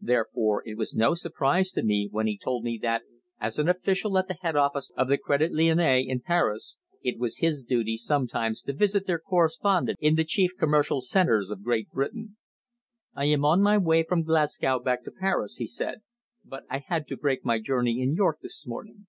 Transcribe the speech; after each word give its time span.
Therefore 0.00 0.62
it 0.64 0.76
was 0.78 0.94
no 0.94 1.14
surprise 1.14 1.72
to 1.72 1.82
me 1.82 2.06
when 2.12 2.28
he 2.28 2.38
told 2.38 2.62
me 2.62 2.78
that, 2.82 3.02
as 3.40 3.58
an 3.58 3.68
official 3.68 4.16
at 4.16 4.28
the 4.28 4.36
head 4.40 4.54
office 4.54 4.92
of 4.96 5.08
the 5.08 5.18
Crédit 5.18 5.50
Lyonnais 5.50 6.06
in 6.06 6.20
Paris, 6.20 6.78
it 7.02 7.18
was 7.18 7.38
his 7.38 7.64
duty 7.64 7.96
sometimes 7.96 8.62
to 8.62 8.72
visit 8.72 9.04
their 9.08 9.18
correspondents 9.18 9.98
in 10.00 10.14
the 10.14 10.22
chief 10.22 10.52
commercial 10.56 11.00
centres 11.00 11.50
of 11.50 11.64
Great 11.64 11.90
Britain. 11.90 12.36
"I 13.16 13.24
am 13.24 13.44
on 13.44 13.62
my 13.62 13.76
way 13.76 14.04
from 14.04 14.22
Glasgow 14.22 14.78
back 14.78 15.02
to 15.06 15.10
Paris," 15.10 15.56
he 15.56 15.66
said. 15.66 16.02
"But 16.44 16.62
I 16.70 16.84
had 16.86 17.08
to 17.08 17.16
break 17.16 17.44
my 17.44 17.58
journey 17.58 18.00
in 18.00 18.14
York 18.14 18.38
this 18.42 18.64
morning. 18.68 19.08